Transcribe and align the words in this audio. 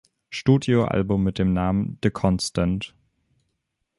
Studioalbum 0.31 1.21
mit 1.23 1.37
dem 1.37 1.53
Namen 1.53 1.99
"The 2.03 2.09
Constant". 2.09 2.95